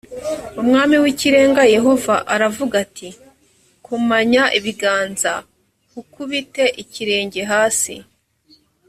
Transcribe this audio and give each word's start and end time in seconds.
umwami 0.61 0.95
w 1.03 1.05
ikirenga 1.13 1.63
yehova 1.75 2.15
aravuga 2.33 2.75
ati 2.85 3.09
komanya 3.85 4.43
ibiganza 4.57 5.31
h 5.91 5.93
ukubite 6.01 6.63
ikirenge 6.83 7.41
hasi 7.53 7.93